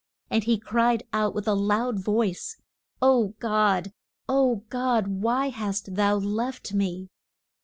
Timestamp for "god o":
3.37-4.63